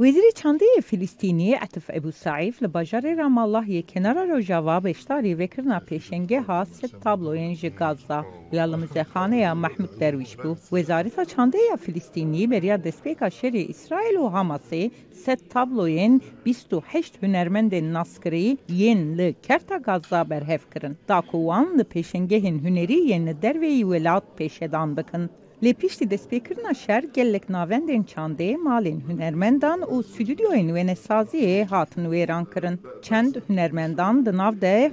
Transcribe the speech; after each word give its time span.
وزیر 0.00 0.22
چنده 0.34 0.66
فلسطینی 0.82 1.52
عطف 1.52 1.90
ابو 1.94 2.10
سعیف 2.10 2.62
لباجار 2.62 3.14
رام 3.14 3.38
الله 3.38 3.70
یک 3.70 3.92
کنار 3.94 4.26
رو 4.26 4.40
جواب 4.40 4.86
اشتاری 4.86 5.34
وکرنا 5.34 5.78
پیشنگه 5.80 6.40
ها 6.40 6.64
ست 6.64 7.00
تابلوین 7.00 7.54
جگازا 7.54 8.24
یالمز 8.52 8.98
خانه 8.98 9.54
محمود 9.54 9.98
درویش 9.98 10.36
بو 10.36 10.56
وزارت 10.72 11.24
چنده 11.24 11.58
فلسطینی 11.78 12.46
بریا 12.46 12.76
دسپیکا 12.76 13.28
شری 13.28 13.66
اسرائیل 13.70 14.16
و 14.16 14.28
حماسی 14.28 14.92
ست 15.12 15.48
تابلوین 15.48 16.20
28 16.44 17.24
هنرمند 17.24 17.74
ناسکری 17.74 18.58
ین 18.68 19.14
ل 19.14 19.32
کرتا 19.42 19.78
گازا 19.78 20.24
برهف 20.24 20.66
کرن 20.74 20.96
داکوان 21.06 21.66
ل 21.78 21.82
پیشنگه 21.82 22.38
هنری 22.38 23.06
ین 23.06 23.32
دروی 23.32 23.84
ولات 23.84 24.22
پیشدان 24.36 24.94
بکن 24.94 25.28
Lepiŝti 25.59 26.05
de 26.07 26.17
spekrina 26.17 26.71
şer 26.73 27.03
gelek 27.13 27.49
navendên 27.49 28.03
çandê 28.03 28.55
malên 28.57 28.99
hunermendan 29.07 29.79
û 29.79 30.03
stüdyoyên 30.03 30.69
wênesaziyê 30.75 31.59
e 31.61 31.63
hatin 31.63 32.03
wêran 32.03 32.45
kirin. 32.53 32.79
Çend 33.01 33.35
hunermendan 33.47 34.25
di 34.25 34.37
nav 34.37 34.61
de 34.61 34.91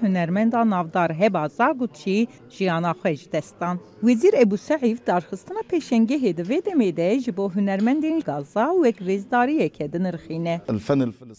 navdar 0.71 1.15
heba 1.15 1.49
Zagutçî 1.49 2.27
jiyana 2.51 2.91
xwe 2.91 3.33
destan. 3.33 3.79
Wezîr 4.01 4.35
Ebu 4.35 4.57
Seîv 4.57 4.97
darxistina 5.07 5.61
pêşengehê 5.71 6.37
di 6.37 6.43
vê 6.43 6.59
demê 6.67 6.97
de 6.97 7.21
ji 7.21 7.37
bo 7.37 7.51
hunermendên 7.51 8.21
Gaza 8.21 8.73
wek 8.75 8.97
wêzdariyeke 8.99 9.93
dinirxîne. 9.93 10.61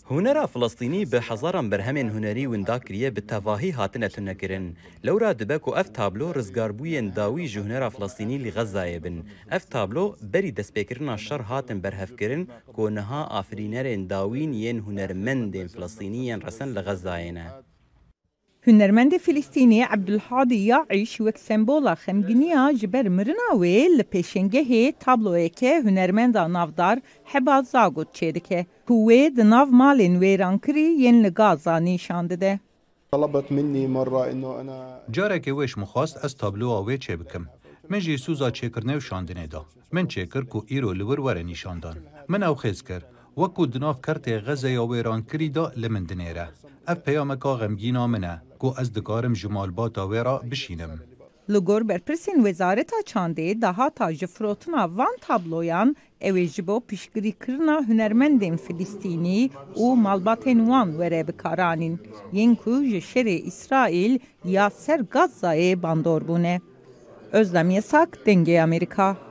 Hunera 0.04 0.48
Filistînî 0.48 1.12
bi 1.12 1.18
hezaran 1.18 1.72
berhemên 1.72 2.10
hunerî 2.10 2.44
winda 2.44 2.80
kiriye 2.80 3.16
bi 3.16 3.28
tevahî 3.28 3.72
hatine 3.72 4.10
tune 4.10 4.38
kirin. 4.38 4.76
Lewra 5.06 5.40
dibe 5.40 5.58
ku 5.58 5.72
ev 5.72 5.94
tablo 5.94 6.32
rizgarbûyên 6.32 7.16
dawî 7.16 7.48
ji 7.48 7.60
hunera 7.60 7.90
li 8.20 8.50
Gazayê 8.50 8.96
e 8.96 9.04
bin. 9.04 9.17
دکن 9.18 9.56
اف 9.56 9.66
تابلو 9.66 10.16
بری 10.34 10.52
دەستپێکردنا 10.52 11.16
شەر 11.26 11.42
هاتن 11.50 11.80
بەرهەفکردن 11.84 12.44
کۆ 12.76 12.86
نەها 12.98 13.22
ئافرینەرێن 13.34 14.02
داوین 14.12 14.54
یەن 14.64 14.78
هوەرمەندێن 14.86 15.68
فلستینیەن 15.74 16.40
ڕەسەن 16.46 16.70
لە 16.76 16.82
غەزایەنە. 16.88 17.48
هوەرمەندی 18.68 19.20
فلیستینی 19.26 19.82
عبدولحادی 19.94 20.60
یاعیش 20.72 21.14
وەک 21.26 21.38
سمبۆڵە 21.48 21.94
خەمگنیە 22.04 22.64
ji 22.80 22.88
ber 22.94 23.06
mirinawê 23.18 23.78
li 23.98 24.06
pêşengehê 24.14 24.84
tabloyeke 25.06 25.74
hunermenda 25.86 26.44
navdar 26.56 26.98
heba 27.32 27.58
zagot 27.74 28.10
çêdike 28.18 28.60
ku 28.88 28.96
wê 29.08 29.22
di 29.38 29.44
nav 29.54 29.68
malên 29.80 30.16
wêrankirî 30.24 30.88
yên 31.04 31.18
li 31.24 31.32
gaza 31.40 31.76
nîşan 31.88 32.30
dide. 32.30 32.54
طلبت 33.12 33.52
مني 33.52 33.88
مرة 33.88 34.22
إنه 34.32 34.62
أنا 34.62 34.78
جارك 35.10 35.46
ويش 35.48 35.78
مخواست 35.78 36.18
أس 36.18 36.36
تابلوها 36.36 36.80
وي 36.80 36.98
چه 36.98 37.16
بكم 37.16 37.46
من 37.90 38.00
جی 38.00 38.18
سوزا 38.18 38.50
چێکردنێ 38.58 38.96
و 38.98 39.06
شاندنێ 39.08 39.48
دا 39.54 39.62
من 39.96 40.06
چێکرد 40.14 40.56
و 40.56 40.66
ئیرۆ 40.70 40.92
لور 41.00 41.20
وەرە 41.26 41.44
نیشاندان 41.52 41.98
من 42.32 42.42
ئەو 42.44 42.56
خێز 42.62 42.80
کرد 42.88 43.06
وەکو 43.42 43.64
دناف 43.74 43.98
کەرتێ 44.06 44.36
غەزە 44.46 44.70
یا 44.78 44.84
وێرانکریدا 44.90 45.66
لە 45.82 45.88
من 45.94 46.04
دنێرە 46.10 46.48
ئەف 46.88 47.00
پەیامەکە 47.06 47.52
غەمگینا 47.60 48.06
منە 48.14 48.36
کو 48.62 48.68
ئەس 48.78 48.88
دکارم 48.98 49.34
ji 49.40 49.48
malbata 49.56 50.04
wê 50.12 50.22
re 50.28 50.36
bişînim. 50.52 50.94
Li 51.54 51.60
gor 51.68 51.82
berpirsên 51.90 52.38
wezareta 52.46 53.00
çandê 53.12 53.62
dahata 53.62 54.14
ji 54.14 54.28
firotina 54.28 54.84
van 54.98 55.16
tabloyan 55.22 55.96
ew 56.22 56.48
ji 56.54 56.68
bo 56.68 56.78
pişgirîkirina 56.90 57.76
hunermendên 57.88 58.58
Filistînî 58.66 59.50
û 59.84 59.86
malbatên 60.06 60.60
wan 60.70 60.90
were 61.00 61.22
bikaranîn. 61.28 61.96
Yên 62.34 62.56
ku 62.56 62.74
ji 62.90 63.02
şerê 63.12 63.38
İsrail 63.52 64.20
ya 64.46 64.70
ser 64.70 65.00
Gazayê 65.00 65.82
bandor 65.84 66.22
bûne. 66.22 66.56
Özlem 67.32 67.70
Yasak, 67.70 68.26
Denge 68.26 68.62
Amerika. 68.62 69.27